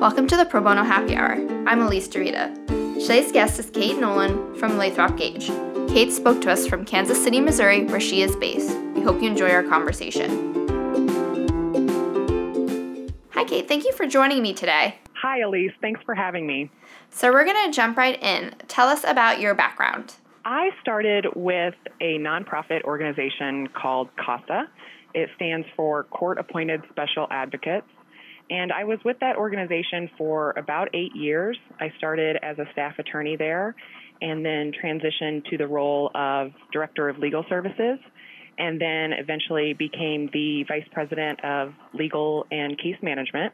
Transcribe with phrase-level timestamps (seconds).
[0.00, 1.32] Welcome to the Pro Bono Happy Hour.
[1.66, 2.54] I'm Elise Dorita.
[3.00, 5.48] Today's guest is Kate Nolan from Lathrop Gage.
[5.88, 8.78] Kate spoke to us from Kansas City, Missouri, where she is based.
[8.94, 10.30] We hope you enjoy our conversation.
[13.30, 13.66] Hi, Kate.
[13.66, 15.00] Thank you for joining me today.
[15.14, 15.72] Hi, Elise.
[15.80, 16.70] Thanks for having me.
[17.10, 18.54] So, we're going to jump right in.
[18.68, 20.14] Tell us about your background.
[20.44, 24.68] I started with a nonprofit organization called CASA.
[25.14, 27.88] It stands for Court Appointed Special Advocates.
[28.50, 31.58] And I was with that organization for about eight years.
[31.80, 33.74] I started as a staff attorney there
[34.22, 37.98] and then transitioned to the role of Director of Legal Services
[38.58, 43.52] and then eventually became the Vice President of Legal and Case Management.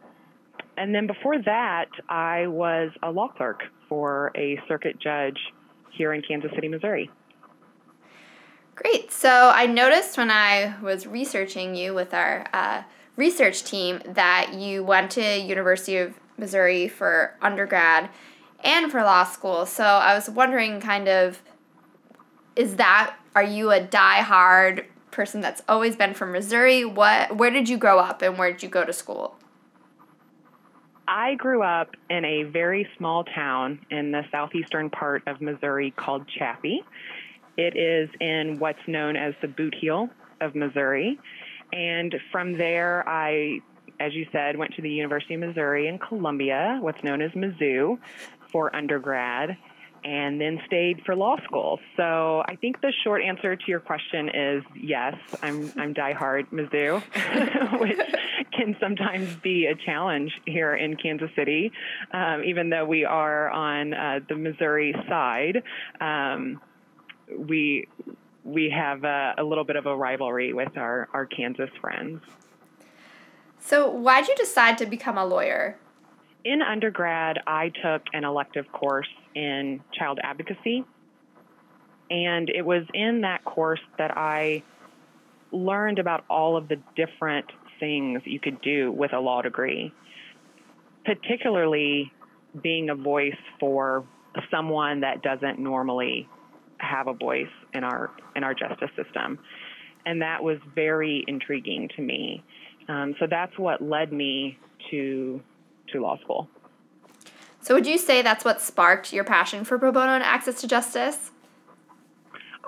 [0.76, 5.38] And then before that, I was a law clerk for a circuit judge
[5.92, 7.10] here in Kansas City, Missouri.
[8.74, 9.12] Great.
[9.12, 12.82] So I noticed when I was researching you with our uh,
[13.16, 18.10] research team that you went to University of Missouri for undergrad
[18.62, 19.66] and for law school.
[19.66, 21.42] So I was wondering, kind of,
[22.56, 26.84] is that are you a die-hard person that's always been from Missouri?
[26.84, 29.36] What where did you grow up and where did you go to school?
[31.06, 36.26] I grew up in a very small town in the southeastern part of Missouri called
[36.28, 36.82] Chaffee.
[37.56, 40.08] It is in what's known as the boot heel
[40.40, 41.18] of Missouri.
[41.74, 43.58] And from there, I,
[43.98, 47.98] as you said, went to the University of Missouri in Columbia, what's known as Mizzou,
[48.52, 49.56] for undergrad
[50.04, 51.80] and then stayed for law school.
[51.96, 57.00] So I think the short answer to your question is yes, I'm I'm diehard Mizzou,
[57.80, 57.98] which
[58.52, 61.72] can sometimes be a challenge here in Kansas City,
[62.12, 65.62] um, even though we are on uh, the Missouri side.
[66.00, 66.60] Um,
[67.38, 67.88] we
[68.44, 72.22] we have a, a little bit of a rivalry with our, our Kansas friends.
[73.58, 75.78] So, why'd you decide to become a lawyer?
[76.44, 80.84] In undergrad, I took an elective course in child advocacy.
[82.10, 84.62] And it was in that course that I
[85.50, 87.46] learned about all of the different
[87.80, 89.92] things you could do with a law degree,
[91.06, 92.12] particularly
[92.62, 94.04] being a voice for
[94.50, 96.28] someone that doesn't normally
[96.84, 99.38] have a voice in our in our justice system,
[100.06, 102.42] and that was very intriguing to me.
[102.88, 104.58] Um, so that's what led me
[104.90, 105.40] to
[105.92, 106.48] to law school.
[107.60, 110.68] So, would you say that's what sparked your passion for pro bono and access to
[110.68, 111.30] justice?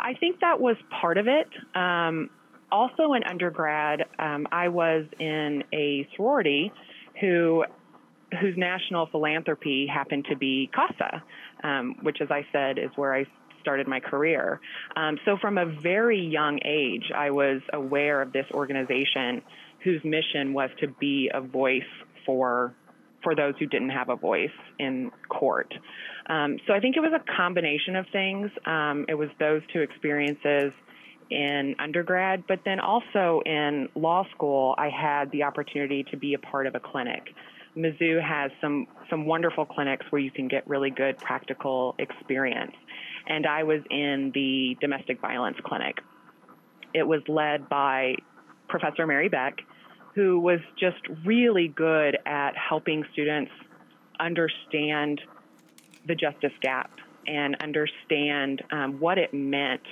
[0.01, 1.49] I think that was part of it.
[1.75, 2.31] Um,
[2.73, 6.73] also, in undergrad, um, I was in a sorority
[7.21, 7.65] who
[8.41, 11.23] whose national philanthropy happened to be CASA,
[11.63, 13.27] um, which, as I said, is where I
[13.67, 14.61] started my career.
[14.95, 19.43] Um, so, from a very young age, I was aware of this organization
[19.83, 21.83] whose mission was to be a voice
[22.25, 22.75] for
[23.23, 25.75] for those who didn't have a voice in court.
[26.29, 28.51] Um, so I think it was a combination of things.
[28.65, 30.73] Um, it was those two experiences
[31.29, 36.39] in undergrad, but then also in law school, I had the opportunity to be a
[36.39, 37.23] part of a clinic.
[37.77, 42.73] Mizzou has some some wonderful clinics where you can get really good practical experience,
[43.27, 46.01] and I was in the domestic violence clinic.
[46.95, 48.17] It was led by
[48.69, 49.61] Professor Mary Beck,
[50.15, 53.53] who was just really good at helping students
[54.19, 55.21] understand
[56.07, 56.91] the justice gap
[57.27, 59.83] and understand um, what it meant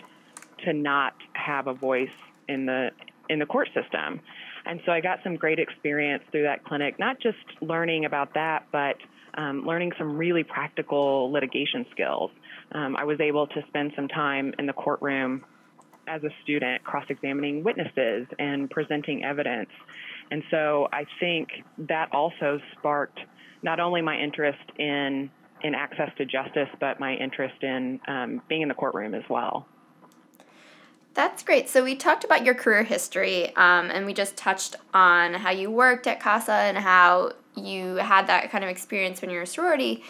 [0.64, 2.08] to not have a voice
[2.48, 2.90] in the
[3.28, 4.20] in the court system.
[4.66, 8.66] And so I got some great experience through that clinic, not just learning about that,
[8.70, 8.96] but
[9.36, 12.30] um, learning some really practical litigation skills.
[12.72, 15.44] Um, I was able to spend some time in the courtroom
[16.06, 19.70] as a student cross examining witnesses and presenting evidence
[20.30, 23.20] and so I think that also sparked
[23.62, 25.30] not only my interest in
[25.62, 29.66] in access to justice, but my interest in um, being in the courtroom as well.
[31.14, 31.70] That's great.
[31.70, 35.70] So we talked about your career history, um, and we just touched on how you
[35.70, 39.46] worked at CASA and how you had that kind of experience when you were a
[39.46, 40.02] sorority.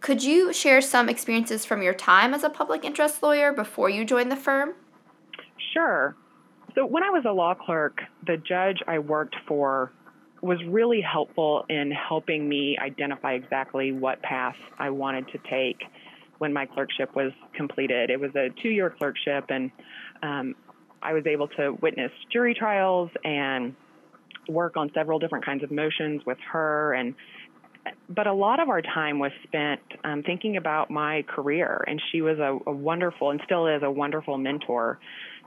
[0.00, 4.04] Could you share some experiences from your time as a public interest lawyer before you
[4.04, 4.74] joined the firm?
[5.72, 6.14] Sure.
[6.74, 9.92] So when I was a law clerk, the judge I worked for
[10.42, 15.84] was really helpful in helping me identify exactly what path I wanted to take
[16.38, 18.10] when my clerkship was completed.
[18.10, 19.70] It was a two year clerkship, and
[20.22, 20.54] um,
[21.02, 23.74] I was able to witness jury trials and
[24.48, 27.14] work on several different kinds of motions with her and
[28.08, 32.22] but a lot of our time was spent um, thinking about my career and she
[32.22, 34.98] was a, a wonderful and still is a wonderful mentor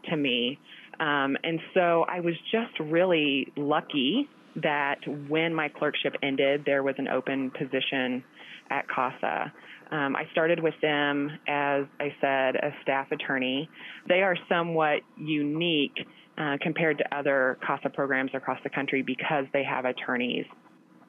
[0.07, 0.59] to me
[0.99, 4.27] um, and so I was just really lucky
[4.57, 4.97] that
[5.29, 8.23] when my clerkship ended, there was an open position
[8.69, 9.53] at CASA.
[9.91, 13.69] Um, I started with them as I said, a staff attorney.
[14.07, 16.05] They are somewhat unique
[16.37, 20.45] uh, compared to other CASA programs across the country because they have attorneys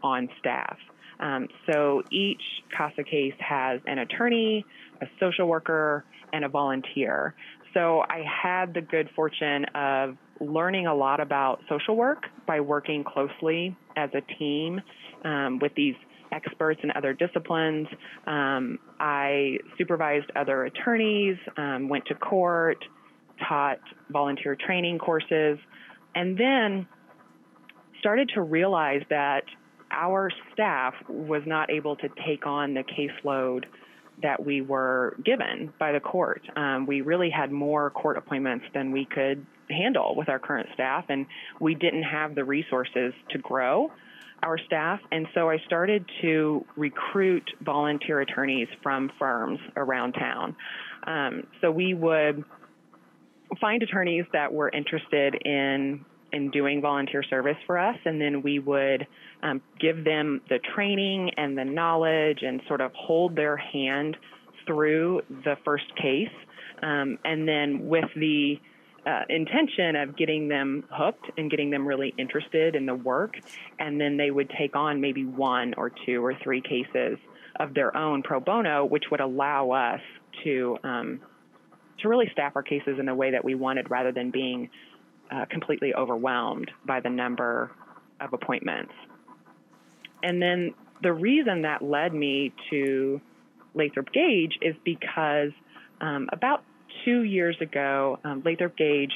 [0.03, 0.77] on staff.
[1.21, 2.43] Um, so each
[2.77, 4.65] CASA case has an attorney,
[5.01, 7.35] a social worker, and a volunteer.
[7.75, 13.05] So I had the good fortune of learning a lot about social work by working
[13.05, 14.81] closely as a team
[15.25, 15.95] um, with these
[16.33, 17.89] experts in other disciplines.
[18.27, 22.85] Um, I supervised other attorneys, um, went to court,
[23.47, 23.81] taught
[24.11, 25.59] volunteer training courses,
[26.15, 26.87] and then
[28.01, 29.45] started to realize that
[29.91, 33.65] our staff was not able to take on the caseload
[34.23, 36.43] that we were given by the court.
[36.57, 41.05] Um, we really had more court appointments than we could handle with our current staff,
[41.09, 41.27] and
[41.61, 43.91] we didn't have the resources to grow
[44.43, 45.01] our staff.
[45.11, 50.57] And so I started to recruit volunteer attorneys from firms around town.
[51.07, 52.45] Um, so we would
[53.61, 58.59] find attorneys that were interested in in doing volunteer service for us, and then we
[58.59, 59.07] would
[59.43, 64.17] um, give them the training and the knowledge and sort of hold their hand
[64.67, 66.29] through the first case.
[66.83, 68.61] Um, and then with the
[69.07, 73.37] uh, intention of getting them hooked and getting them really interested in the work,
[73.79, 77.19] and then they would take on maybe one or two or three cases
[77.59, 80.01] of their own pro bono, which would allow us
[80.45, 81.21] to um,
[82.01, 84.71] to really staff our cases in the way that we wanted, rather than being
[85.31, 87.71] uh, completely overwhelmed by the number
[88.21, 88.93] of appointments.
[90.23, 93.21] And then the reason that led me to
[93.75, 95.51] Lathrop Gage is because
[96.01, 96.65] um, about
[97.05, 99.13] two years ago, um, Lathrop Gage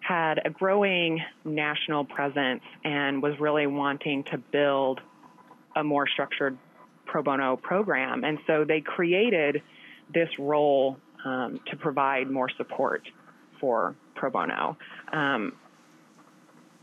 [0.00, 5.00] had a growing national presence and was really wanting to build
[5.76, 6.56] a more structured
[7.04, 8.24] pro bono program.
[8.24, 9.62] And so they created
[10.12, 13.02] this role um, to provide more support
[13.60, 14.76] for pro bono.
[15.12, 15.52] Um,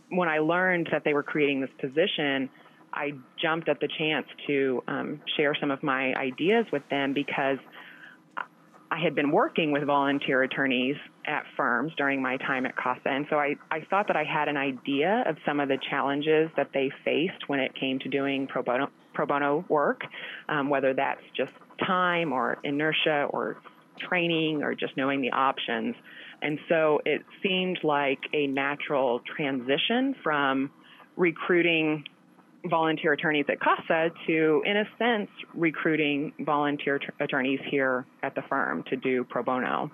[0.10, 2.50] when I learned that they were creating this position,
[2.94, 7.58] I jumped at the chance to um, share some of my ideas with them because
[8.92, 10.96] I had been working with volunteer attorneys
[11.26, 13.10] at firms during my time at CASA.
[13.10, 16.50] And so I, I thought that I had an idea of some of the challenges
[16.56, 20.04] that they faced when it came to doing pro bono, pro bono work,
[20.48, 21.52] um, whether that's just
[21.86, 23.58] time or inertia or
[24.00, 25.96] training or just knowing the options.
[26.42, 30.72] And so it seemed like a natural transition from
[31.16, 32.04] recruiting
[32.66, 38.42] volunteer attorneys at CASA to, in a sense, recruiting volunteer t- attorneys here at the
[38.44, 39.92] firm to do pro bono.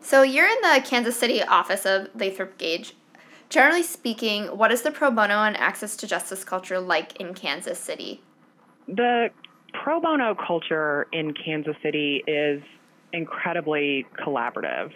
[0.00, 2.94] So you're in the Kansas City office of Lathrop Gage.
[3.48, 7.78] Generally speaking, what is the pro bono and access to justice culture like in Kansas
[7.78, 8.22] City?
[8.88, 9.30] The
[9.72, 12.62] pro bono culture in Kansas City is
[13.12, 14.92] incredibly collaborative.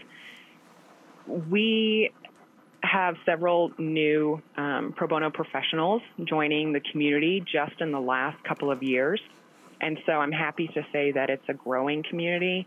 [1.50, 2.12] We
[2.82, 8.70] have several new um, pro bono professionals joining the community just in the last couple
[8.70, 9.20] of years.
[9.80, 12.66] And so I'm happy to say that it's a growing community.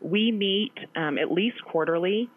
[0.00, 2.28] We meet um, at least quarterly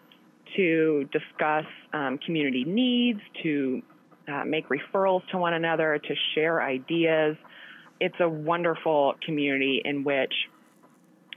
[0.55, 3.81] to discuss um, community needs, to
[4.27, 7.35] uh, make referrals to one another, to share ideas.
[7.99, 10.33] It's a wonderful community in which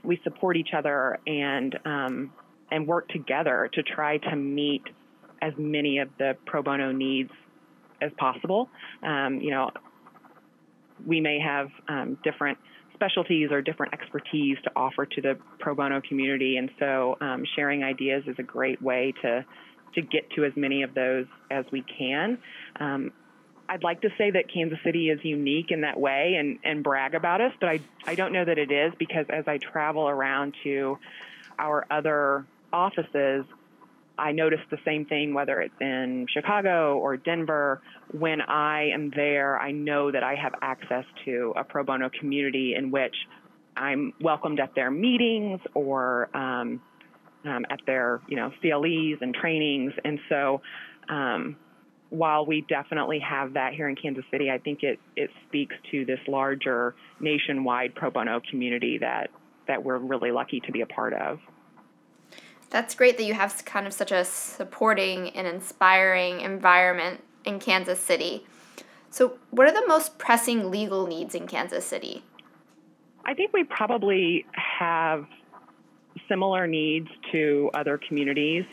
[0.03, 2.33] we support each other and um,
[2.71, 4.83] and work together to try to meet
[5.41, 7.31] as many of the pro bono needs
[8.01, 8.69] as possible.
[9.03, 9.71] Um, you know,
[11.05, 12.57] we may have um, different
[12.93, 17.83] specialties or different expertise to offer to the pro bono community, and so um, sharing
[17.83, 19.45] ideas is a great way to
[19.95, 22.37] to get to as many of those as we can.
[23.69, 27.15] I'd like to say that Kansas City is unique in that way and, and brag
[27.15, 30.55] about us, but I, I don't know that it is because as I travel around
[30.63, 30.97] to
[31.59, 33.45] our other offices,
[34.17, 37.81] I notice the same thing whether it's in Chicago or Denver.
[38.11, 42.73] When I am there, I know that I have access to a pro bono community
[42.75, 43.15] in which
[43.75, 46.81] I'm welcomed at their meetings or um,
[47.45, 49.93] um, at their you know CLEs and trainings.
[50.03, 50.61] And so,
[51.09, 51.55] um,
[52.09, 56.05] while we definitely have that here in Kansas City, I think it it speaks to
[56.05, 59.29] this larger nationwide pro bono community that
[59.67, 61.39] that we're really lucky to be a part of.
[62.69, 67.99] That's great that you have kind of such a supporting and inspiring environment in Kansas
[67.99, 68.45] City.
[69.09, 72.23] So, what are the most pressing legal needs in Kansas City?
[73.25, 75.25] I think we probably have
[76.27, 78.65] similar needs to other communities.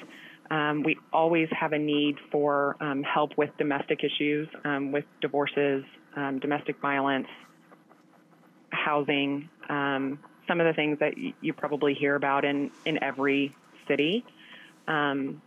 [0.51, 5.85] Um, we always have a need for um, help with domestic issues, um, with divorces,
[6.17, 7.29] um, domestic violence,
[8.71, 13.55] housing, um, some of the things that y- you probably hear about in, in every
[13.89, 14.25] city.
[14.87, 15.41] Um,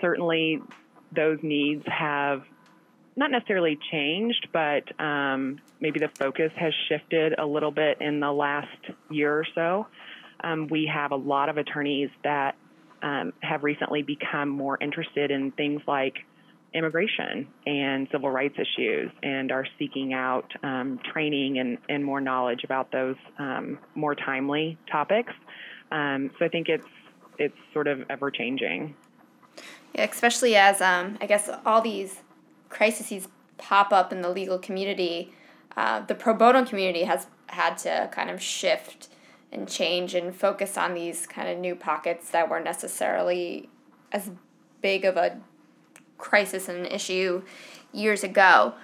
[0.00, 0.60] certainly,
[1.14, 2.42] those needs have
[3.16, 4.84] not necessarily changed, but
[5.80, 8.68] maybe the focus has shifted a little bit in the last
[9.10, 9.86] year or so.
[10.70, 12.56] We have a lot of attorneys that
[13.04, 16.14] um, have recently become more interested in things like
[16.72, 22.64] immigration and civil rights issues and are seeking out um, training and, and more knowledge
[22.64, 25.32] about those um, more timely topics.
[25.92, 26.86] Um, so I think it's
[27.38, 28.94] it's sort of ever changing.
[29.94, 32.22] Yeah, especially as um, I guess all these
[32.70, 35.32] crises pop up in the legal community,
[35.76, 39.08] uh, the pro bono community has had to kind of shift
[39.54, 43.68] and change and focus on these kind of new pockets that weren't necessarily
[44.12, 44.30] as
[44.80, 45.38] big of a
[46.18, 47.42] crisis and an issue
[47.92, 48.74] years ago.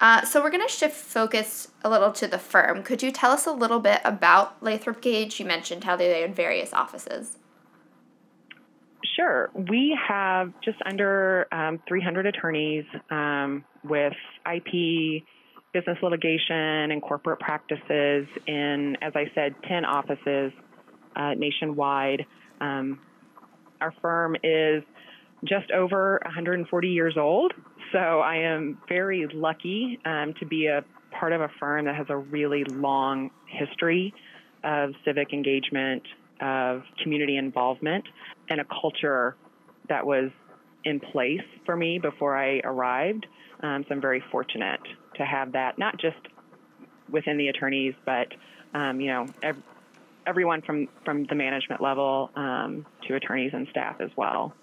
[0.00, 2.82] Uh, so we're going to shift focus a little to the firm.
[2.82, 5.38] Could you tell us a little bit about Lathrop Gage?
[5.40, 7.38] You mentioned how they had various offices.
[9.16, 9.50] Sure.
[9.54, 14.14] We have just under um, 300 attorneys um, with
[14.52, 15.22] IP,
[15.74, 20.52] business litigation, and corporate practices in, as I said, 10 offices
[21.16, 22.24] uh, nationwide.
[22.60, 23.00] Um,
[23.80, 24.84] our firm is
[25.44, 27.52] just over 140 years old,
[27.92, 32.06] so I am very lucky um, to be a part of a firm that has
[32.08, 34.14] a really long history
[34.62, 36.02] of civic engagement,
[36.40, 38.04] of community involvement,
[38.48, 39.36] and a culture
[39.88, 40.30] that was
[40.84, 43.26] in place for me before I arrived.
[43.60, 44.80] Um, so I'm very fortunate
[45.14, 46.16] to have that, not just
[47.08, 48.28] within the attorneys, but
[48.74, 49.62] um, you know, ev-
[50.26, 54.54] everyone from from the management level um, to attorneys and staff as well.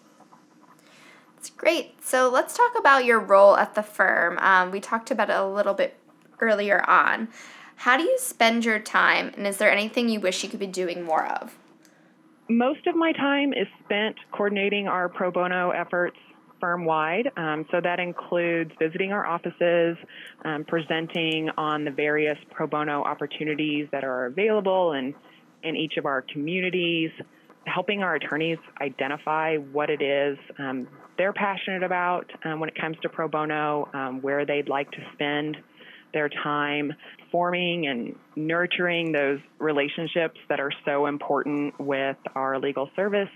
[1.37, 2.03] It's great.
[2.03, 4.37] So let's talk about your role at the firm.
[4.39, 5.97] Um, we talked about it a little bit
[6.39, 7.29] earlier on.
[7.77, 10.67] How do you spend your time, and is there anything you wish you could be
[10.67, 11.57] doing more of?
[12.51, 16.17] most of my time is spent coordinating our pro bono efforts
[16.61, 17.29] firm wide.
[17.35, 19.97] Um, so that includes visiting our offices,
[20.45, 25.13] um, presenting on the various pro bono opportunities that are available in,
[25.63, 27.11] in each of our communities,
[27.65, 30.87] helping our attorneys identify what it is um,
[31.21, 34.97] they're passionate about um, when it comes to pro bono, um, where they'd like to
[35.13, 35.55] spend
[36.13, 36.93] their time
[37.31, 43.29] forming and nurturing those relationships that are so important with our legal service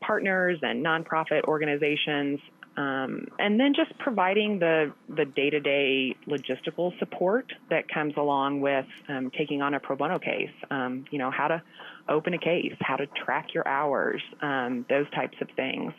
[0.00, 2.40] partners and nonprofit organizations.
[2.76, 9.30] Um, and then just providing the, the day-to-day logistical support that comes along with um,
[9.36, 10.50] taking on a pro bono case.
[10.70, 11.62] Um, you know, how to
[12.08, 15.92] open a case, how to track your hours, um, those types of things.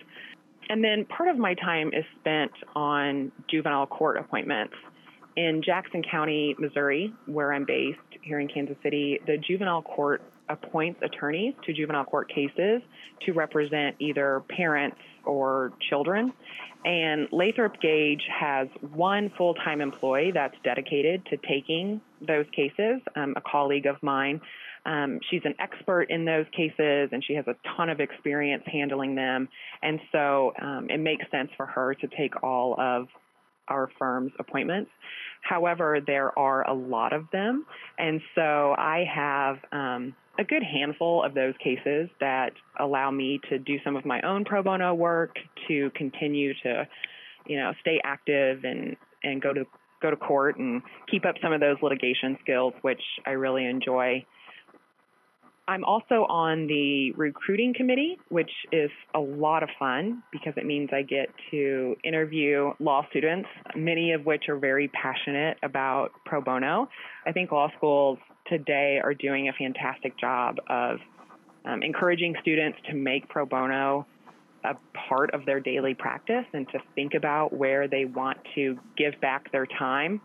[0.70, 4.74] And then part of my time is spent on juvenile court appointments
[5.36, 11.00] in Jackson County, Missouri, where I'm based here in Kansas City, the juvenile court appoints
[11.04, 12.82] attorneys to juvenile court cases
[13.26, 16.34] to represent either parents or children.
[16.84, 23.34] And Lathrop Gage has one full time employee that's dedicated to taking those cases, um,
[23.38, 24.42] a colleague of mine.
[24.84, 29.14] Um, she's an expert in those cases and she has a ton of experience handling
[29.14, 29.48] them.
[29.84, 33.08] And so um, it makes sense for her to take all of
[33.68, 34.92] our firm's appointments.
[35.42, 37.66] However, there are a lot of them,
[37.98, 43.58] and so I have um, a good handful of those cases that allow me to
[43.58, 45.36] do some of my own pro bono work,
[45.68, 46.88] to continue to,
[47.48, 49.66] you know, stay active and and go to
[50.02, 54.26] go to court and keep up some of those litigation skills, which I really enjoy.
[55.72, 60.90] I'm also on the recruiting committee, which is a lot of fun because it means
[60.92, 66.90] I get to interview law students, many of which are very passionate about pro bono.
[67.26, 70.98] I think law schools today are doing a fantastic job of
[71.64, 74.06] um, encouraging students to make pro bono
[74.66, 74.76] a
[75.08, 79.50] part of their daily practice and to think about where they want to give back
[79.54, 80.20] their time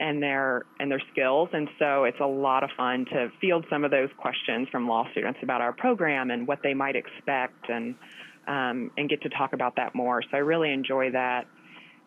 [0.00, 1.48] and their and their skills.
[1.52, 5.08] And so it's a lot of fun to field some of those questions from law
[5.12, 7.94] students about our program and what they might expect and
[8.46, 10.22] um, and get to talk about that more.
[10.22, 11.46] So i really enjoy that.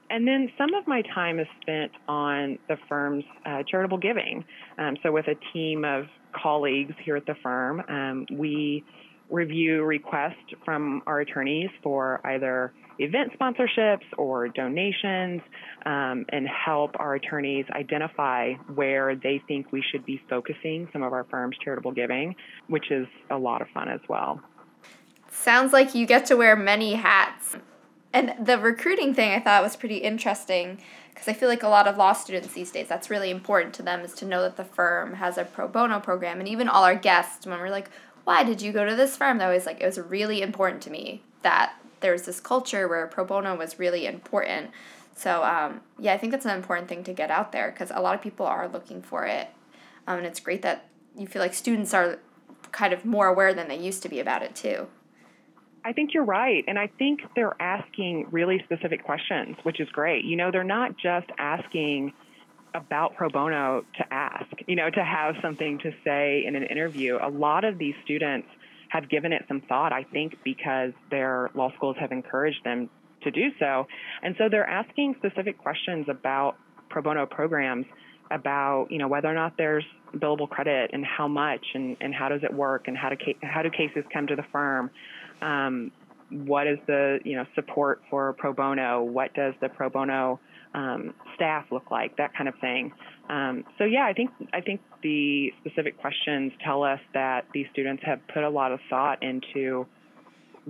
[0.09, 4.45] And then some of my time is spent on the firm's uh, charitable giving.
[4.77, 8.83] Um, so with a team of colleagues here at the firm um, we
[9.29, 15.41] review requests from our attorneys for either event sponsorships or donations
[15.85, 21.13] um, and help our attorneys identify where they think we should be focusing some of
[21.13, 22.35] our firm's charitable giving,
[22.67, 24.41] which is a lot of fun as well.
[25.29, 27.55] Sounds like you get to wear many hats.
[28.13, 31.87] And the recruiting thing I thought was pretty interesting because I feel like a lot
[31.87, 34.63] of law students these days, that's really important to them is to know that the
[34.63, 36.39] firm has a pro bono program.
[36.39, 37.89] And even all our guests, when we're like,
[38.23, 39.39] why did you go to this firm?
[39.39, 43.25] That was like, it was really important to me that there's this culture where pro
[43.25, 44.71] bono was really important.
[45.15, 48.01] So, um, yeah, I think that's an important thing to get out there because a
[48.01, 49.49] lot of people are looking for it.
[50.05, 50.85] Um, and it's great that
[51.17, 52.19] you feel like students are
[52.71, 54.87] kind of more aware than they used to be about it too.
[55.83, 56.63] I think you're right.
[56.67, 60.25] And I think they're asking really specific questions, which is great.
[60.25, 62.13] You know, they're not just asking
[62.73, 67.17] about pro bono to ask, you know, to have something to say in an interview.
[67.21, 68.47] A lot of these students
[68.89, 72.89] have given it some thought, I think, because their law schools have encouraged them
[73.23, 73.87] to do so.
[74.23, 76.55] And so they're asking specific questions about
[76.89, 77.85] pro bono programs
[78.31, 82.29] about you know whether or not there's billable credit and how much and, and how
[82.29, 84.89] does it work and how do how do cases come to the firm?
[85.41, 85.91] Um,
[86.29, 89.03] what is the you know support for pro bono?
[89.03, 90.39] What does the pro bono
[90.73, 92.17] um, staff look like?
[92.17, 92.91] That kind of thing.
[93.29, 98.03] Um, so yeah I think I think the specific questions tell us that these students
[98.05, 99.85] have put a lot of thought into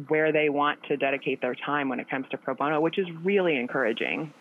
[0.08, 3.08] where they want to dedicate their time when it comes to pro bono which is
[3.24, 4.32] really encouraging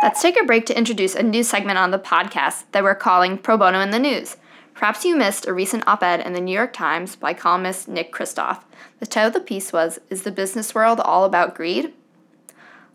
[0.00, 3.36] Let's take a break to introduce a new segment on the podcast that we're calling
[3.36, 4.36] Pro Bono in the News.
[4.72, 8.12] Perhaps you missed a recent op ed in the New York Times by columnist Nick
[8.12, 8.62] Kristof.
[9.00, 11.92] The title of the piece was Is the Business World All About Greed?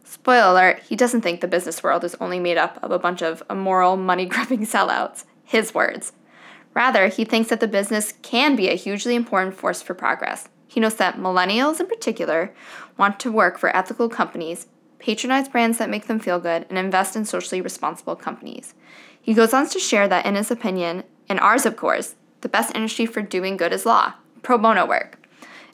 [0.04, 3.22] Spoiler alert, he doesn't think the business world is only made up of a bunch
[3.22, 5.26] of immoral, money grubbing sellouts.
[5.44, 6.14] His words.
[6.74, 10.50] Rather, he thinks that the business can be a hugely important force for progress.
[10.68, 12.54] He notes that millennials in particular
[12.98, 14.68] want to work for ethical companies
[15.04, 18.74] patronize brands that make them feel good, and invest in socially responsible companies.
[19.22, 22.74] He goes on to share that, in his opinion, and ours of course, the best
[22.74, 25.20] industry for doing good is law, pro bono work.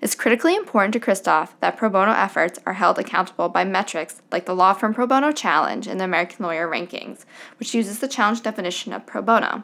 [0.01, 4.45] It's critically important to Kristof that pro bono efforts are held accountable by metrics like
[4.45, 7.25] the Law Firm Pro Bono Challenge in the American Lawyer Rankings,
[7.57, 9.63] which uses the challenge definition of pro bono.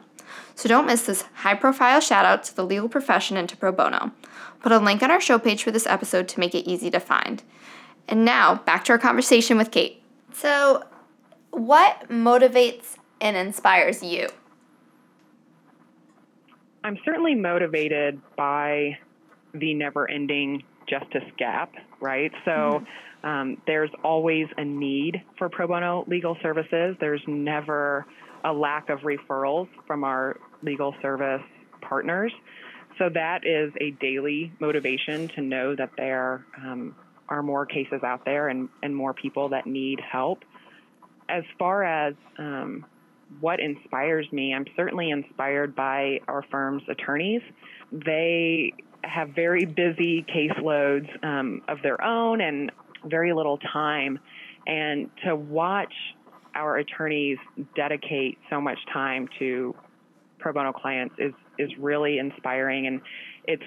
[0.54, 3.72] So don't miss this high profile shout out to the legal profession and to pro
[3.72, 4.12] bono.
[4.60, 7.00] Put a link on our show page for this episode to make it easy to
[7.00, 7.42] find.
[8.08, 10.02] And now, back to our conversation with Kate.
[10.32, 10.84] So,
[11.50, 14.28] what motivates and inspires you?
[16.84, 18.98] I'm certainly motivated by
[19.54, 22.32] the never ending justice gap, right?
[22.44, 22.84] So,
[23.24, 26.96] um, there's always a need for pro bono legal services.
[27.00, 28.06] There's never
[28.44, 31.42] a lack of referrals from our legal service
[31.80, 32.32] partners.
[32.98, 36.94] So, that is a daily motivation to know that there um,
[37.28, 40.44] are more cases out there and, and more people that need help.
[41.28, 42.86] As far as um,
[43.40, 47.42] what inspires me, I'm certainly inspired by our firm's attorneys.
[47.92, 48.72] They
[49.08, 52.72] have very busy caseloads um, of their own and
[53.04, 54.18] very little time.
[54.66, 55.92] And to watch
[56.54, 57.38] our attorneys
[57.74, 59.74] dedicate so much time to
[60.38, 62.86] pro bono clients is, is really inspiring.
[62.86, 63.00] And
[63.44, 63.62] it's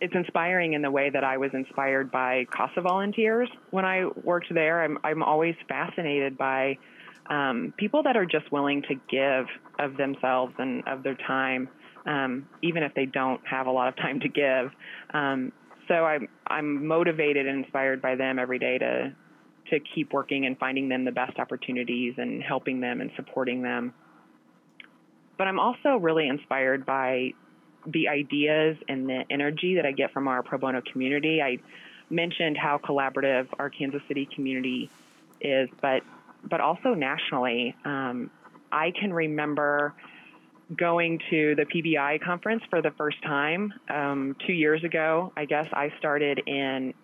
[0.00, 4.52] it's inspiring in the way that I was inspired by CASA volunteers when I worked
[4.52, 4.82] there.
[4.82, 6.78] I'm I'm always fascinated by
[7.26, 9.46] um, people that are just willing to give
[9.78, 11.68] of themselves and of their time,
[12.06, 14.70] um, even if they don't have a lot of time to give.
[15.12, 15.52] Um,
[15.88, 19.14] so I'm I'm motivated and inspired by them every day to
[19.70, 23.94] to keep working and finding them the best opportunities and helping them and supporting them.
[25.38, 27.32] But I'm also really inspired by
[27.86, 31.42] the ideas and the energy that I get from our pro bono community.
[31.42, 31.58] I
[32.10, 34.90] mentioned how collaborative our Kansas City community
[35.40, 36.02] is, but
[36.48, 37.74] but also nationally.
[37.84, 38.30] Um,
[38.70, 39.94] I can remember
[40.76, 45.32] going to the PBI conference for the first time um, two years ago.
[45.36, 46.94] I guess I started in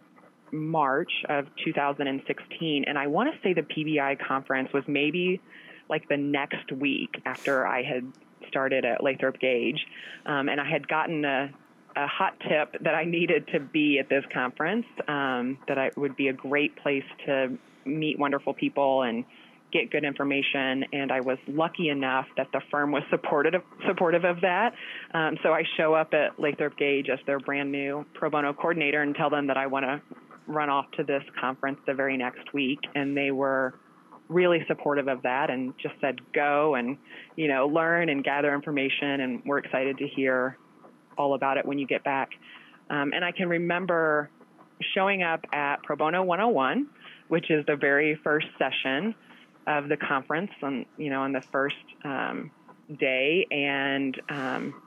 [0.52, 5.40] March of 2016, and I want to say the PBI conference was maybe
[5.88, 8.10] like the next week after I had
[8.48, 9.86] started at Lathrop Gage,
[10.26, 11.50] um, and I had gotten a,
[11.96, 14.86] a, hot tip that I needed to be at this conference.
[15.06, 19.24] Um, that I would be a great place to meet wonderful people and
[19.72, 20.85] get good information.
[20.92, 24.74] And I was lucky enough that the firm was supportive supportive of that.
[25.14, 29.02] Um, so I show up at Lathrop Gage as their brand new pro bono coordinator
[29.02, 30.00] and tell them that I want to
[30.46, 33.74] run off to this conference the very next week, and they were
[34.30, 36.96] really supportive of that and just said go and
[37.37, 40.56] you know learn and gather information and we're excited to hear
[41.18, 42.30] all about it when you get back
[42.90, 44.30] um, and i can remember
[44.94, 46.87] showing up at pro bono 101
[47.26, 49.14] which is the very first session
[49.66, 52.50] of the conference on you know on the first um,
[52.98, 54.82] day and um,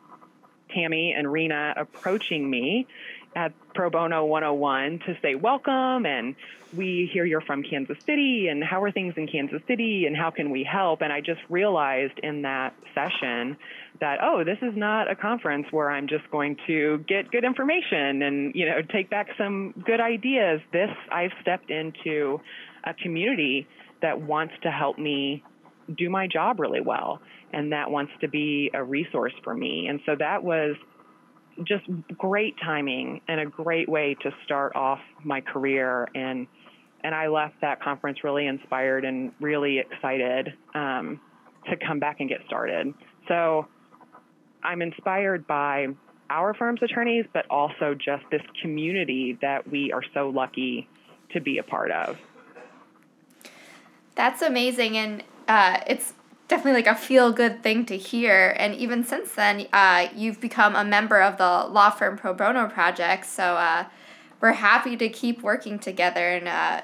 [0.74, 2.88] Tammy and Rena approaching me
[3.36, 6.36] at Pro Bono 101 to say welcome and
[6.76, 10.32] we hear you're from Kansas City and how are things in Kansas City and how
[10.32, 11.02] can we help?
[11.02, 13.58] And I just realized in that session
[14.00, 18.22] that, oh, this is not a conference where I'm just going to get good information
[18.22, 20.62] and, you know, take back some good ideas.
[20.72, 22.42] This, I've stepped into
[22.84, 23.68] a community
[24.04, 25.44] that wants to help me
[25.98, 27.20] do my job really well
[27.52, 29.88] and that wants to be a resource for me.
[29.88, 30.76] And so that was
[31.64, 31.86] just
[32.18, 36.48] great timing and a great way to start off my career and
[37.06, 41.20] and I left that conference really inspired and really excited um,
[41.70, 42.94] to come back and get started.
[43.28, 43.68] So
[44.64, 45.88] I'm inspired by
[46.30, 50.88] our firm's attorneys, but also just this community that we are so lucky
[51.34, 52.18] to be a part of.
[54.16, 56.14] That's amazing, and uh, it's
[56.48, 58.56] definitely like a feel good thing to hear.
[58.58, 62.68] And even since then, uh, you've become a member of the law firm Pro Bono
[62.68, 63.26] Project.
[63.26, 63.86] So uh,
[64.40, 66.82] we're happy to keep working together and uh,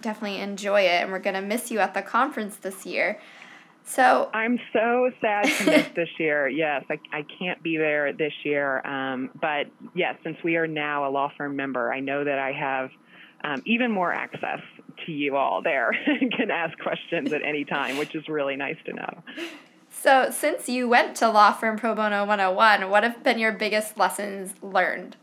[0.00, 1.02] definitely enjoy it.
[1.02, 3.20] And we're going to miss you at the conference this year.
[3.84, 6.46] So I'm so sad to miss this year.
[6.46, 8.86] Yes, I, I can't be there this year.
[8.86, 12.52] Um, but yes, since we are now a law firm member, I know that I
[12.52, 12.90] have
[13.44, 14.60] um, even more access
[15.06, 18.78] to you all there and can ask questions at any time, which is really nice
[18.86, 19.22] to know.
[19.90, 23.98] So, since you went to Law Firm Pro Bono 101, what have been your biggest
[23.98, 25.16] lessons learned?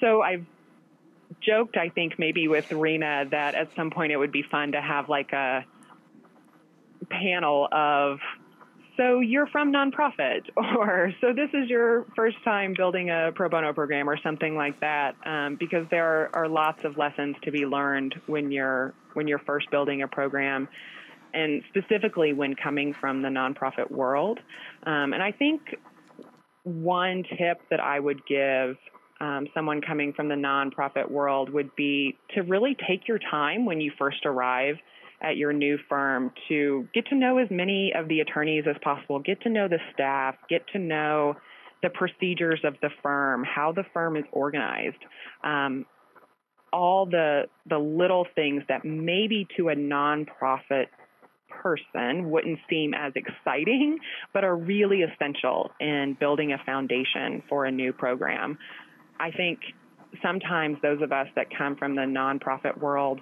[0.00, 0.44] So, I've
[1.40, 4.80] joked, I think, maybe with Rena that at some point it would be fun to
[4.80, 5.64] have like a
[7.10, 8.18] panel of
[8.96, 13.72] so you're from nonprofit or so this is your first time building a pro bono
[13.72, 17.66] program or something like that um, because there are, are, lots of lessons to be
[17.66, 20.68] learned when you're when you're first building a program
[21.34, 24.38] and specifically when coming from the nonprofit world.
[24.84, 25.60] Um, and i think
[26.64, 28.76] one tip that i would give
[29.20, 33.80] um, someone coming from the nonprofit world would be to really take your time when
[33.80, 34.76] you first arrive
[35.22, 39.18] at your new firm to get to know as many of the attorneys as possible,
[39.18, 41.34] get to know the staff, get to know
[41.82, 45.02] the procedures of the firm, how the firm is organized,
[45.44, 45.86] um,
[46.72, 50.86] all the the little things that maybe to a nonprofit
[51.48, 53.98] person wouldn't seem as exciting,
[54.34, 58.58] but are really essential in building a foundation for a new program.
[59.18, 59.60] I think
[60.22, 63.20] sometimes those of us that come from the nonprofit world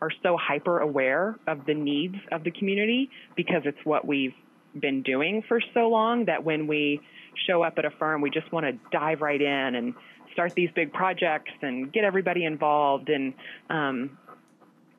[0.00, 4.34] are so hyper aware of the needs of the community because it's what we've
[4.78, 7.00] been doing for so long that when we
[7.46, 9.94] show up at a firm, we just want to dive right in and
[10.32, 13.08] start these big projects and get everybody involved.
[13.08, 13.34] And
[13.70, 14.18] um,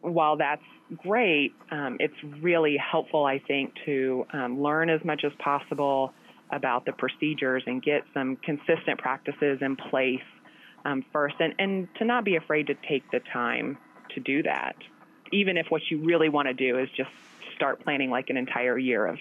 [0.02, 0.64] while that's
[0.98, 6.14] great, um, it's really helpful, I think, to um, learn as much as possible
[6.52, 10.22] about the procedures and get some consistent practices in place
[10.86, 13.78] um, first, and, and to not be afraid to take the time
[14.18, 14.76] to do that,
[15.32, 17.10] even if what you really want to do is just
[17.56, 19.20] start planning like an entire year of,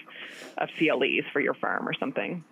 [0.57, 2.43] of CLEs for your firm or something.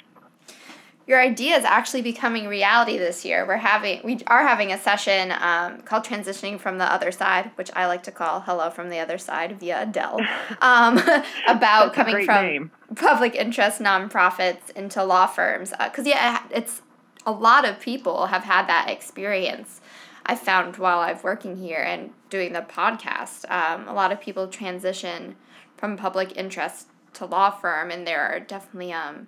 [1.08, 3.46] Your idea is actually becoming reality this year.
[3.46, 7.70] We're having we are having a session um, called "Transitioning from the Other Side," which
[7.76, 10.20] I like to call "Hello from the Other Side" via Adele,
[10.62, 11.00] um,
[11.48, 12.72] about coming from name.
[12.96, 15.74] public interest nonprofits into law firms.
[15.80, 16.82] Because uh, yeah, it's
[17.24, 19.82] a lot of people have had that experience
[20.26, 24.48] I've found while I've working here and doing the podcast, um, a lot of people
[24.48, 25.36] transition
[25.78, 29.28] from public interest to law firm, and there are definitely um,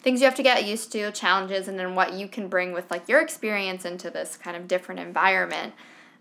[0.00, 2.90] things you have to get used to, challenges, and then what you can bring with
[2.90, 5.74] like your experience into this kind of different environment.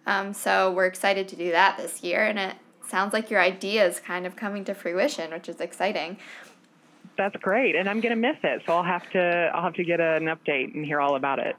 [0.06, 2.56] Um, so we're excited to do that this year, and it
[2.88, 6.18] sounds like your idea is kind of coming to fruition, which is exciting.
[7.18, 10.00] That's great, and I'm gonna miss it, so I'll have to I'll have to get
[10.00, 11.56] an update and hear all about it.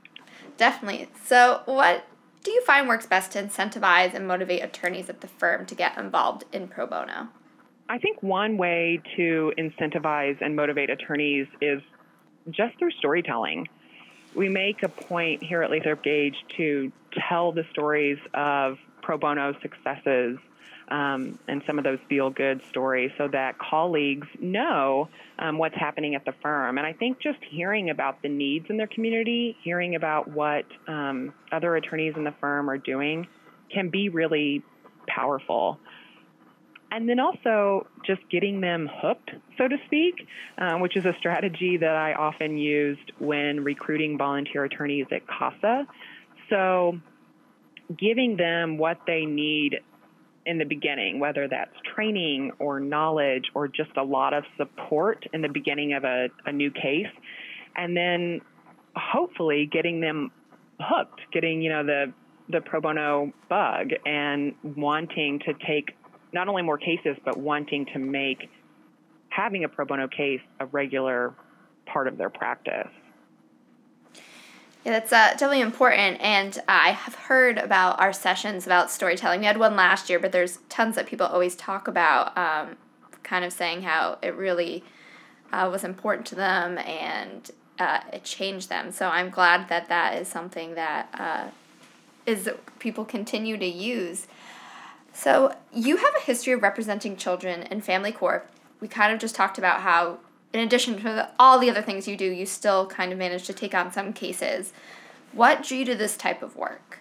[0.56, 1.08] Definitely.
[1.24, 2.04] So, what
[2.42, 5.96] do you find works best to incentivize and motivate attorneys at the firm to get
[5.96, 7.28] involved in pro bono?
[7.88, 11.82] I think one way to incentivize and motivate attorneys is
[12.50, 13.68] just through storytelling.
[14.34, 16.90] We make a point here at Lathrop Gage to
[17.28, 20.38] tell the stories of pro bono successes
[20.92, 26.14] um, and some of those feel good stories so that colleagues know um, what's happening
[26.14, 26.76] at the firm.
[26.76, 31.32] And I think just hearing about the needs in their community, hearing about what um,
[31.50, 33.26] other attorneys in the firm are doing
[33.72, 34.62] can be really
[35.06, 35.78] powerful.
[36.90, 40.26] And then also just getting them hooked, so to speak,
[40.58, 45.86] uh, which is a strategy that I often used when recruiting volunteer attorneys at CASA.
[46.50, 47.00] So,
[47.96, 49.80] giving them what they need
[50.46, 55.42] in the beginning, whether that's training or knowledge or just a lot of support in
[55.42, 57.06] the beginning of a, a new case.
[57.76, 58.40] And then
[58.96, 60.30] hopefully getting them
[60.80, 62.12] hooked, getting you know the
[62.48, 65.96] the pro bono bug, and wanting to take
[66.32, 68.50] not only more cases but wanting to make
[69.28, 71.34] having a pro bono case a regular
[71.86, 72.88] part of their practice.
[74.84, 76.20] Yeah, that's uh, definitely important.
[76.20, 79.40] And uh, I have heard about our sessions about storytelling.
[79.40, 82.76] We had one last year, but there's tons that people always talk about, um,
[83.22, 84.82] kind of saying how it really
[85.52, 88.90] uh, was important to them and uh, it changed them.
[88.90, 91.48] So I'm glad that that is something that uh,
[92.26, 94.26] is people continue to use.
[95.12, 98.48] So you have a history of representing children in family court.
[98.80, 100.18] We kind of just talked about how
[100.52, 103.44] in addition to the, all the other things you do, you still kind of manage
[103.44, 104.72] to take on some cases.
[105.32, 107.00] What drew you to this type of work?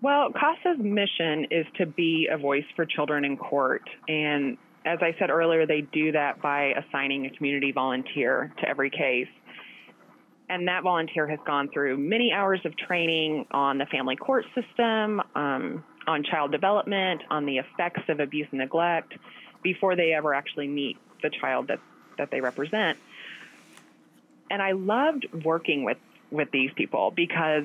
[0.00, 3.82] Well, CASA's mission is to be a voice for children in court.
[4.06, 8.90] And as I said earlier, they do that by assigning a community volunteer to every
[8.90, 9.28] case.
[10.48, 15.22] And that volunteer has gone through many hours of training on the family court system,
[15.34, 19.14] um, on child development, on the effects of abuse and neglect
[19.62, 21.80] before they ever actually meet the child that
[22.18, 22.98] that they represent.
[24.50, 25.98] And I loved working with
[26.30, 27.64] with these people because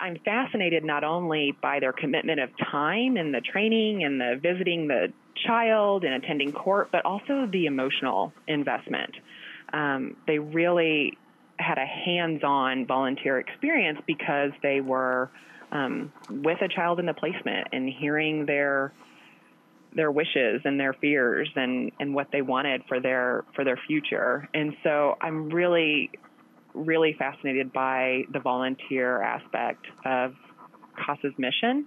[0.00, 4.88] I'm fascinated not only by their commitment of time and the training and the visiting
[4.88, 5.12] the
[5.46, 9.14] child and attending court, but also the emotional investment.
[9.72, 11.18] Um, they really
[11.58, 15.30] had a hands-on volunteer experience because they were
[15.70, 18.92] um, with a child in the placement and hearing their
[19.94, 24.48] their wishes and their fears and, and what they wanted for their for their future.
[24.54, 26.10] And so I'm really
[26.74, 30.34] really fascinated by the volunteer aspect of
[31.04, 31.86] CASA's mission.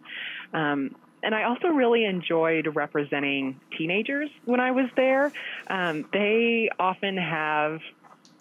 [0.54, 5.32] Um, and I also really enjoyed representing teenagers when I was there.
[5.68, 7.80] Um, they often have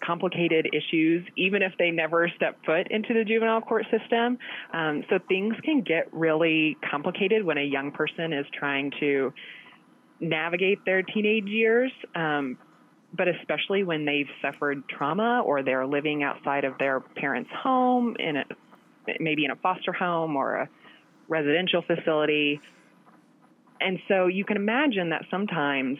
[0.05, 4.37] complicated issues, even if they never step foot into the juvenile court system.
[4.73, 9.33] Um, so things can get really complicated when a young person is trying to
[10.19, 11.91] navigate their teenage years.
[12.15, 12.57] Um,
[13.15, 18.37] but especially when they've suffered trauma or they're living outside of their parents' home in
[18.37, 18.45] a,
[19.19, 20.69] maybe in a foster home or a
[21.27, 22.59] residential facility.
[23.79, 25.99] And so you can imagine that sometimes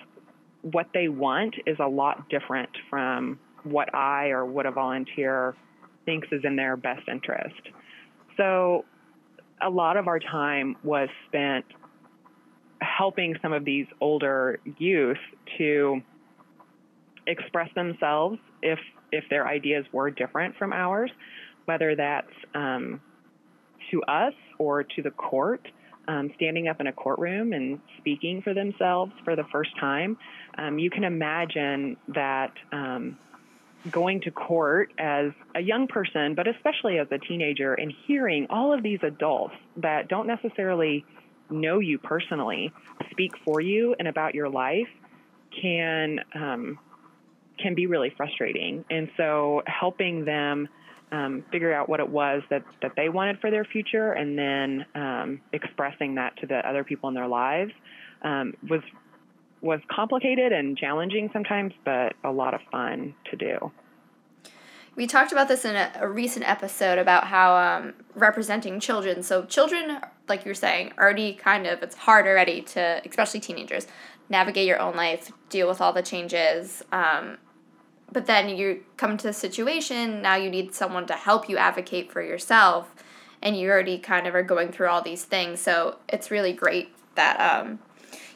[0.63, 5.55] what they want is a lot different from what I or what a volunteer
[6.05, 7.61] thinks is in their best interest.
[8.37, 8.85] So
[9.61, 11.65] a lot of our time was spent
[12.81, 15.17] helping some of these older youth
[15.57, 16.01] to
[17.25, 18.79] express themselves if
[19.11, 21.11] if their ideas were different from ours,
[21.65, 22.99] whether that's um,
[23.91, 25.67] to us or to the court,
[26.07, 30.17] um, standing up in a courtroom and speaking for themselves for the first time.
[30.57, 33.17] Um, you can imagine that um,
[33.91, 38.73] going to court as a young person, but especially as a teenager, and hearing all
[38.73, 41.05] of these adults that don't necessarily
[41.49, 42.71] know you personally
[43.11, 44.87] speak for you and about your life
[45.61, 46.79] can um,
[47.59, 48.83] can be really frustrating.
[48.89, 50.67] And so helping them
[51.11, 54.85] um, figure out what it was that, that they wanted for their future and then
[54.95, 57.71] um, expressing that to the other people in their lives
[58.23, 58.81] um, was
[59.63, 63.71] was complicated and challenging sometimes, but a lot of fun to do.
[64.95, 69.23] We talked about this in a, a recent episode about how um, representing children.
[69.23, 73.87] So children, like you were saying, already kind of it's hard already to, especially teenagers,
[74.29, 76.83] navigate your own life, deal with all the changes.
[76.91, 77.37] Um,
[78.11, 82.11] but then you come to a situation now you need someone to help you advocate
[82.11, 82.93] for yourself,
[83.41, 85.61] and you already kind of are going through all these things.
[85.61, 87.79] So it's really great that um,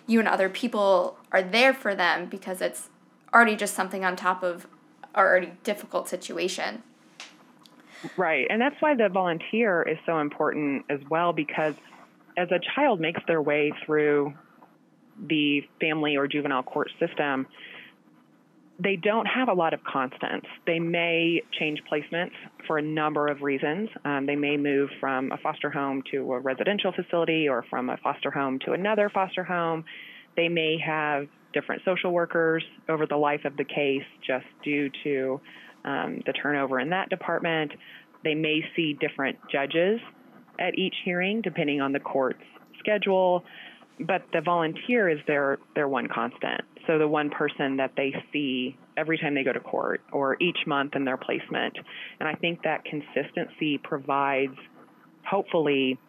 [0.06, 2.90] you and other people are there for them because it's
[3.34, 4.68] already just something on top of
[5.16, 6.84] our already difficult situation.
[8.16, 8.46] Right.
[8.50, 11.74] And that's why the volunteer is so important as well because
[12.38, 14.34] as a child makes their way through
[15.20, 17.48] the family or juvenile court system,
[18.80, 20.48] they don't have a lot of constants.
[20.68, 22.34] They may change placements
[22.68, 23.90] for a number of reasons.
[24.06, 27.98] Um, they may move from a foster home to a residential facility or from a
[27.98, 29.84] foster home to another foster home.
[30.36, 35.42] They may have different social workers over the life of the case just due to
[35.84, 37.72] um, the turnover in that department.
[38.24, 40.00] They may see different judges
[40.60, 42.44] at each hearing depending on the court's
[42.80, 43.44] schedule,
[44.00, 46.62] but the volunteer is their, their one constant.
[46.88, 50.66] So the one person that they see every time they go to court or each
[50.66, 51.78] month in their placement.
[52.20, 54.58] And I think that consistency provides,
[55.26, 56.00] hopefully,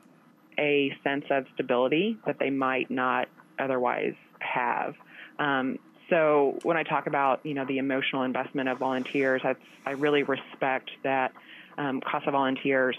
[0.58, 4.94] a sense of stability that they might not otherwise have.
[5.38, 5.78] Um,
[6.10, 10.22] so when I talk about you know the emotional investment of volunteers, I, I really
[10.22, 11.32] respect that
[11.76, 12.96] um, CASA volunteers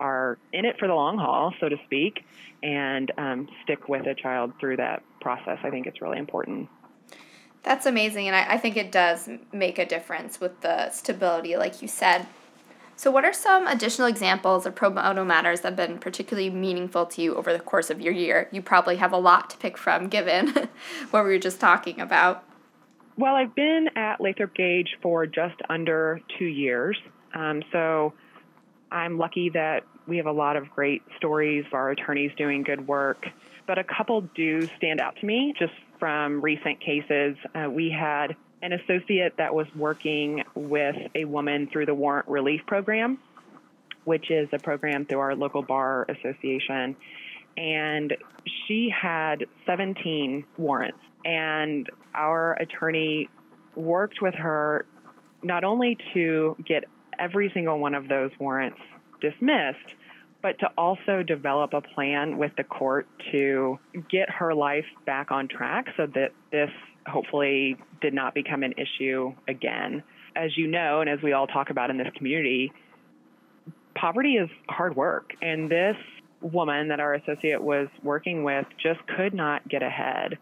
[0.00, 2.24] are in it for the long haul, so to speak,
[2.62, 5.58] and um, stick with a child through that process.
[5.62, 6.68] I think it's really important.
[7.62, 11.82] That's amazing, and I, I think it does make a difference with the stability, like
[11.82, 12.26] you said.
[12.96, 17.06] So, what are some additional examples of pro bono matters that have been particularly meaningful
[17.06, 18.48] to you over the course of your year?
[18.52, 20.48] You probably have a lot to pick from given
[21.10, 22.44] what we were just talking about.
[23.16, 26.98] Well, I've been at Lathrop Gage for just under two years.
[27.34, 28.14] Um, so
[28.90, 32.86] I'm lucky that we have a lot of great stories of our attorneys doing good
[32.86, 33.26] work.
[33.66, 37.36] But a couple do stand out to me just from recent cases.
[37.54, 42.62] Uh, we had an associate that was working with a woman through the Warrant Relief
[42.66, 43.18] Program,
[44.04, 46.96] which is a program through our local bar association.
[47.56, 48.16] And
[48.66, 50.98] she had 17 warrants.
[51.24, 53.28] And our attorney
[53.76, 54.86] worked with her
[55.42, 56.84] not only to get
[57.18, 58.80] every single one of those warrants
[59.20, 59.94] dismissed,
[60.42, 63.78] but to also develop a plan with the court to
[64.10, 66.70] get her life back on track so that this
[67.06, 70.02] hopefully did not become an issue again.
[70.36, 72.72] As you know, and as we all talk about in this community,
[73.94, 75.32] poverty is hard work.
[75.42, 75.96] And this
[76.40, 80.38] woman that our associate was working with just could not get ahead.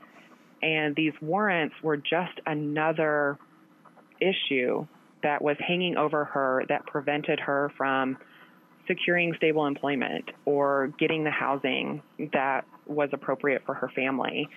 [0.62, 3.38] And these warrants were just another
[4.20, 4.86] issue
[5.22, 8.18] that was hanging over her that prevented her from
[8.86, 14.48] securing stable employment or getting the housing that was appropriate for her family.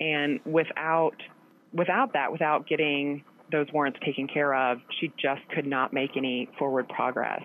[0.00, 1.16] And without
[1.72, 6.48] without that, without getting those warrants taken care of, she just could not make any
[6.58, 7.42] forward progress.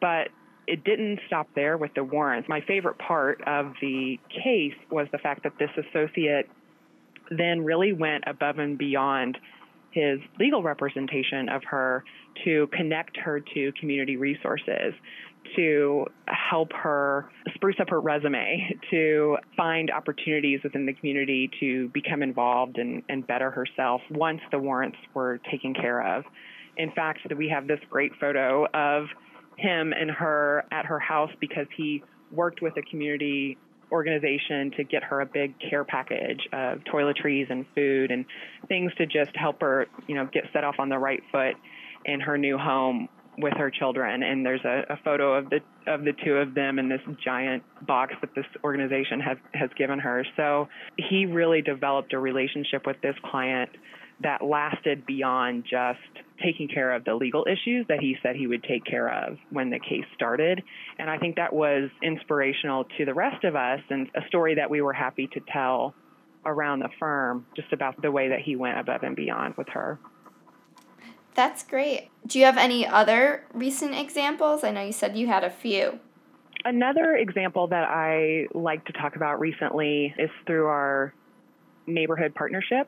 [0.00, 0.28] But
[0.66, 2.48] it didn't stop there with the warrants.
[2.48, 6.48] My favorite part of the case was the fact that this associate
[7.30, 9.38] then really went above and beyond
[9.90, 12.04] his legal representation of her
[12.44, 14.94] to connect her to community resources,
[15.56, 22.22] to help her spruce up her resume, to find opportunities within the community to become
[22.22, 26.24] involved and, and better herself once the warrants were taken care of.
[26.76, 29.06] In fact, we have this great photo of
[29.56, 33.58] him and her at her house because he worked with a community
[33.90, 38.24] organization to get her a big care package of toiletries and food and
[38.66, 41.54] things to just help her, you know, get set off on the right foot
[42.06, 46.04] in her new home with her children and there's a, a photo of the of
[46.04, 50.24] the two of them in this giant box that this organization has has given her
[50.36, 50.68] so
[50.98, 53.70] he really developed a relationship with this client
[54.22, 55.98] that lasted beyond just
[56.42, 59.70] taking care of the legal issues that he said he would take care of when
[59.70, 60.62] the case started.
[60.98, 64.70] And I think that was inspirational to the rest of us and a story that
[64.70, 65.94] we were happy to tell
[66.44, 69.98] around the firm just about the way that he went above and beyond with her.
[71.34, 72.10] That's great.
[72.26, 74.64] Do you have any other recent examples?
[74.64, 75.98] I know you said you had a few.
[76.64, 81.12] Another example that I like to talk about recently is through our
[81.86, 82.86] neighborhood partnership.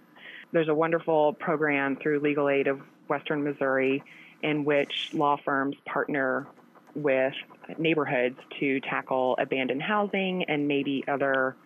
[0.53, 4.03] There's a wonderful program through Legal Aid of Western Missouri
[4.43, 6.47] in which law firms partner
[6.95, 7.35] with
[7.79, 11.57] neighborhoods to tackle abandoned housing and maybe other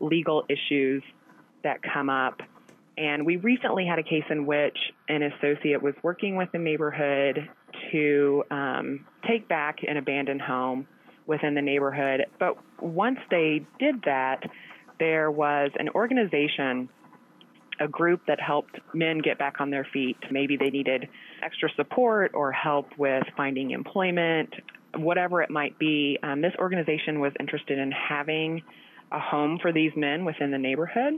[0.00, 1.02] legal issues
[1.62, 2.42] that come up
[2.96, 4.76] and we recently had a case in which
[5.08, 7.48] an associate was working with the neighborhood
[7.90, 10.86] to um, take back an abandoned home
[11.26, 12.26] within the neighborhood.
[12.38, 14.42] But once they did that,
[14.98, 16.88] there was an organization,
[17.80, 20.16] a group that helped men get back on their feet.
[20.30, 21.08] Maybe they needed
[21.42, 24.52] extra support or help with finding employment,
[24.96, 26.18] whatever it might be.
[26.22, 28.62] Um, this organization was interested in having
[29.10, 31.14] a home for these men within the neighborhood.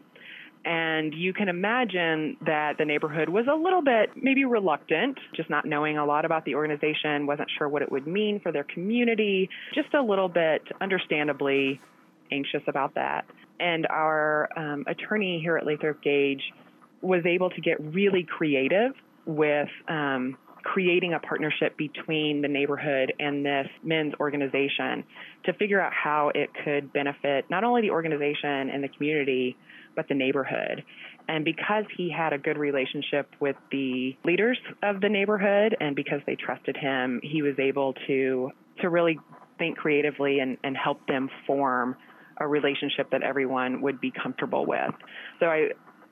[0.64, 5.66] And you can imagine that the neighborhood was a little bit maybe reluctant, just not
[5.66, 9.50] knowing a lot about the organization, wasn't sure what it would mean for their community,
[9.74, 11.81] just a little bit understandably
[12.33, 13.27] anxious about that.
[13.61, 16.42] And our um, attorney here at Lathrop Gage
[17.03, 18.92] was able to get really creative
[19.27, 25.04] with um, creating a partnership between the neighborhood and this men's organization
[25.44, 29.56] to figure out how it could benefit not only the organization and the community,
[29.97, 30.85] but the neighborhood.
[31.29, 36.21] And because he had a good relationship with the leaders of the neighborhood and because
[36.27, 39.19] they trusted him, he was able to to really
[39.59, 41.97] think creatively and, and help them form
[42.38, 44.90] a relationship that everyone would be comfortable with.
[45.40, 45.71] So I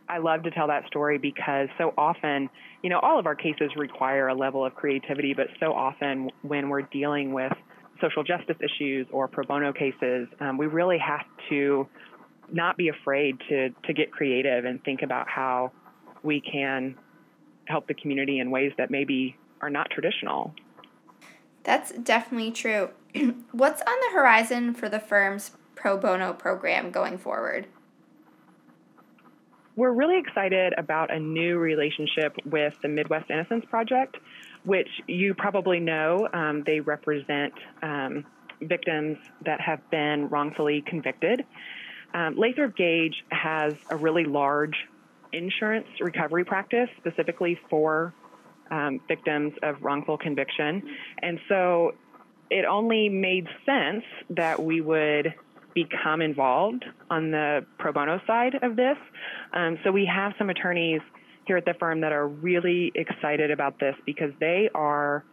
[0.09, 2.51] I love to tell that story because so often,
[2.83, 6.69] you know, all of our cases require a level of creativity, but so often when
[6.69, 7.53] we're dealing with
[8.01, 11.87] social justice issues or pro bono cases, um, we really have to
[12.51, 15.73] not be afraid to to get creative and think about how
[16.23, 16.97] we can
[17.67, 20.55] help the community in ways that maybe are not traditional.
[21.63, 22.91] That's definitely true.
[23.53, 27.67] What's on the horizon for the firm's pro bono program going forward?
[29.75, 34.19] We're really excited about a new relationship with the Midwest Innocence Project,
[34.65, 36.29] which you probably know.
[36.35, 38.27] Um, they represent um,
[38.61, 39.17] victims
[39.47, 41.45] that have been wrongfully convicted.
[42.15, 44.77] Um, Lathrop Gage has a really large
[45.33, 48.15] insurance recovery practice specifically for
[48.71, 50.83] um, victims of wrongful conviction.
[51.21, 51.95] And so
[52.51, 55.35] it only made sense that we would
[55.75, 58.99] become involved on the pro bono side of this.
[59.55, 61.01] Um, so we have some attorneys
[61.47, 65.25] here at the firm that are really excited about this because they are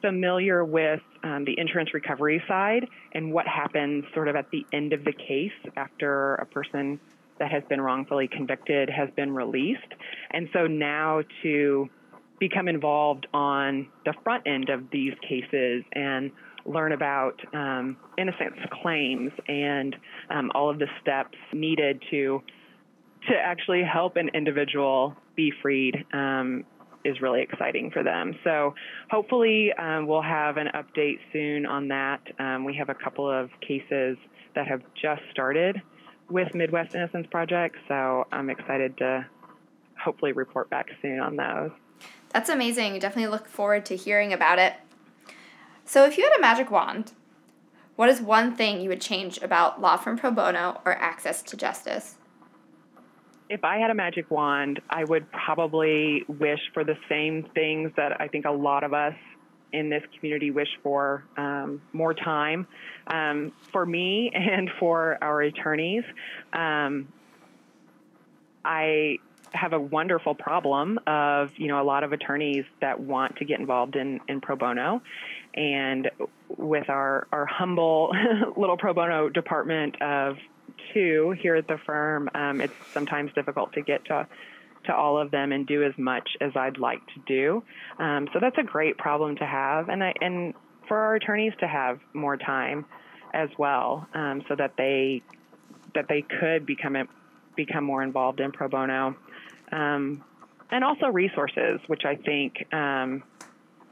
[0.00, 4.92] familiar with um, the insurance recovery side and what happens sort of at the end
[4.92, 7.00] of the case after a person
[7.38, 9.94] that has been wrongfully convicted has been released.
[10.30, 11.88] And so now to
[12.38, 16.30] become involved on the front end of these cases and
[16.64, 19.96] learn about um, innocence claims and
[20.30, 22.42] um, all of the steps needed to
[23.28, 26.64] to actually help an individual be freed um,
[27.08, 28.34] is really exciting for them.
[28.44, 28.74] So
[29.10, 32.20] hopefully um, we'll have an update soon on that.
[32.38, 34.16] Um, we have a couple of cases
[34.54, 35.80] that have just started
[36.30, 39.26] with Midwest Innocence Project, so I'm excited to
[40.02, 41.70] hopefully report back soon on those.
[42.30, 42.98] That's amazing.
[42.98, 44.74] Definitely look forward to hearing about it.
[45.84, 47.12] So, if you had a magic wand,
[47.96, 51.56] what is one thing you would change about law firm pro bono or access to
[51.56, 52.17] justice?
[53.48, 58.20] If I had a magic wand, I would probably wish for the same things that
[58.20, 59.14] I think a lot of us
[59.72, 62.66] in this community wish for um, more time
[63.06, 66.04] um, for me and for our attorneys.
[66.52, 67.08] Um,
[68.64, 69.18] I
[69.52, 73.58] have a wonderful problem of you know a lot of attorneys that want to get
[73.60, 75.00] involved in, in pro bono
[75.54, 76.10] and
[76.56, 78.12] with our, our humble
[78.56, 80.36] little pro bono department of
[81.40, 84.26] here at the firm um, it's sometimes difficult to get to
[84.84, 87.62] to all of them and do as much as I'd like to do
[87.98, 90.54] um, so that's a great problem to have and I, and
[90.86, 92.86] for our attorneys to have more time
[93.34, 95.22] as well um, so that they
[95.94, 96.96] that they could become
[97.56, 99.16] become more involved in pro bono
[99.72, 100.24] um,
[100.70, 103.22] and also resources, which I think um,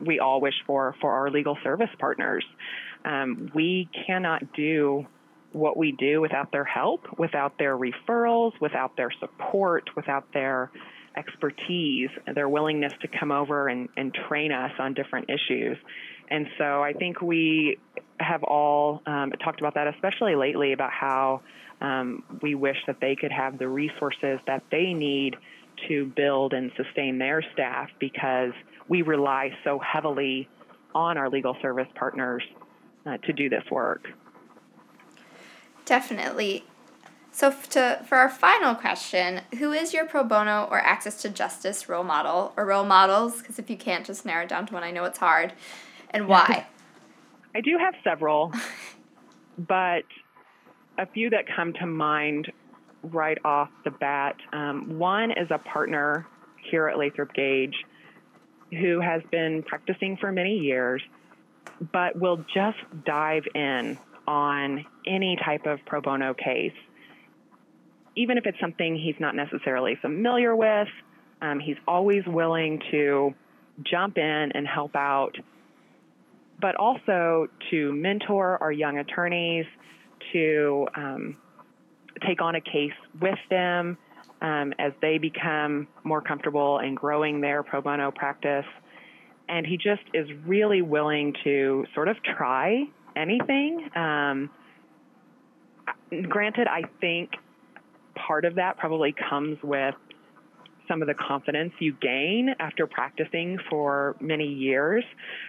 [0.01, 2.45] we all wish for for our legal service partners.
[3.05, 5.07] Um, we cannot do
[5.57, 10.71] what we do without their help, without their referrals, without their support, without their
[11.17, 15.79] expertise, their willingness to come over and, and train us on different issues.
[16.31, 17.79] And so I think we
[18.21, 21.41] have all um, talked about that, especially lately, about how
[21.81, 25.37] um, we wish that they could have the resources that they need
[25.89, 28.53] to build and sustain their staff because
[28.89, 30.49] we rely so heavily
[30.95, 32.43] on our legal service partners
[33.07, 34.07] uh, to do this work.
[35.87, 36.65] Definitely.
[37.33, 41.89] So, to, for our final question, who is your pro bono or access to justice
[41.89, 43.41] role model or role models?
[43.41, 45.53] Because if you can't just narrow it down to one, I know it's hard.
[46.11, 46.67] And why?
[47.55, 48.53] I do have several,
[49.59, 50.05] but
[50.99, 52.51] a few that come to mind
[53.03, 54.37] right off the bat.
[54.53, 56.27] Um, one is a partner
[56.71, 57.75] here at Lathrop Gage
[58.71, 61.03] who has been practicing for many years,
[61.93, 66.73] but will just dive in on any type of pro bono case.
[68.17, 70.89] Even if it's something he's not necessarily familiar with,
[71.43, 73.35] um, he's always willing to
[73.83, 75.37] jump in and help out,
[76.61, 79.67] but also to mentor our young attorneys,
[80.33, 81.37] to um,
[82.27, 83.99] take on a case with them
[84.41, 88.65] um, as they become more comfortable in growing their pro bono practice.
[89.49, 92.85] And he just is really willing to sort of try
[93.17, 93.89] anything.
[93.97, 94.51] Um,
[96.29, 97.31] granted, I think
[98.15, 99.95] part of that probably comes with
[100.89, 105.05] some of the confidence you gain after practicing for many years.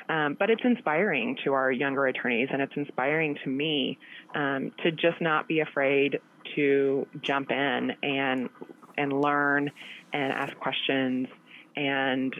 [0.10, 4.00] Um, but it's inspiring to our younger attorneys, and it's inspiring to me
[4.36, 6.20] um, to just not be afraid
[6.56, 8.50] to jump in and
[8.98, 9.70] and learn
[10.12, 11.28] and ask questions
[11.76, 12.34] and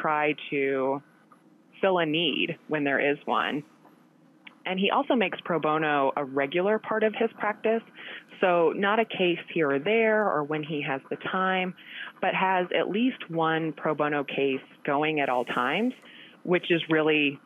[0.00, 1.02] try to
[1.86, 3.62] fill a need when there is one.
[4.64, 7.82] And he also makes pro bono a regular part of his practice.
[8.40, 11.74] So, not a case here or there or when he has the time,
[12.20, 15.94] but has at least one pro bono case going at all times,
[16.42, 17.38] which is really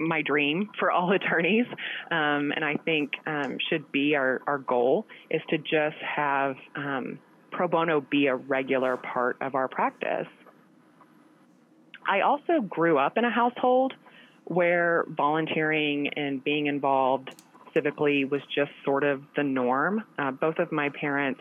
[0.00, 1.66] my dream for all attorneys,
[2.10, 7.20] um, and I think um, should be our, our goal is to just have um,
[7.52, 10.26] pro bono be a regular part of our practice.
[12.06, 13.94] I also grew up in a household
[14.44, 17.34] where volunteering and being involved
[17.74, 20.04] civically was just sort of the norm.
[20.18, 21.40] Uh, both of my parents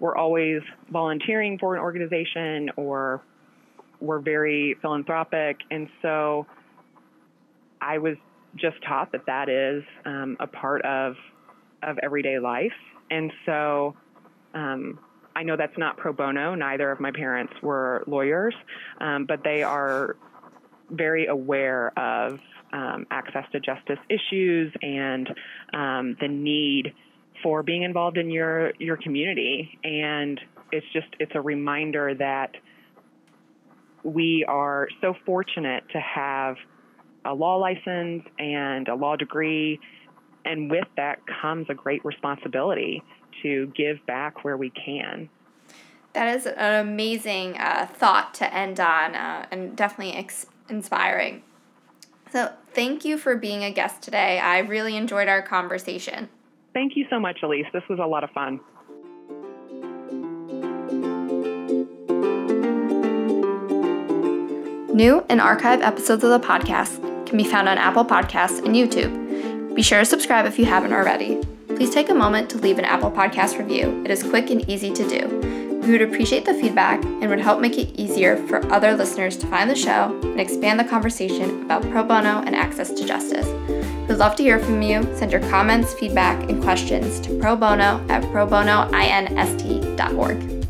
[0.00, 3.22] were always volunteering for an organization or
[4.00, 5.58] were very philanthropic.
[5.70, 6.46] And so
[7.80, 8.16] I was
[8.56, 11.14] just taught that that is um, a part of,
[11.82, 12.72] of everyday life.
[13.10, 13.94] And so
[14.54, 14.98] um,
[15.34, 16.54] I know that's not pro bono.
[16.54, 18.54] Neither of my parents were lawyers,
[19.00, 20.16] um, but they are
[20.90, 22.38] very aware of
[22.72, 25.28] um, access to justice issues and
[25.72, 26.92] um, the need
[27.42, 29.78] for being involved in your your community.
[29.84, 32.52] And it's just it's a reminder that
[34.04, 36.56] we are so fortunate to have
[37.24, 39.78] a law license and a law degree,
[40.44, 43.02] and with that comes a great responsibility
[43.42, 45.28] to give back where we can.
[46.12, 51.42] That is an amazing uh, thought to end on, uh, and definitely ex- inspiring.
[52.30, 54.38] So, thank you for being a guest today.
[54.38, 56.28] I really enjoyed our conversation.
[56.74, 57.66] Thank you so much, Elise.
[57.72, 58.60] This was a lot of fun.
[64.94, 69.74] New and archive episodes of the podcast can be found on Apple Podcasts and YouTube.
[69.74, 71.40] Be sure to subscribe if you haven't already.
[71.76, 74.02] Please take a moment to leave an Apple Podcast review.
[74.04, 75.62] It is quick and easy to do.
[75.82, 79.48] We would appreciate the feedback and would help make it easier for other listeners to
[79.48, 83.48] find the show and expand the conversation about pro bono and access to justice.
[84.08, 85.02] We'd love to hear from you.
[85.16, 90.61] Send your comments, feedback, and questions to pro bono at probonoinst.org.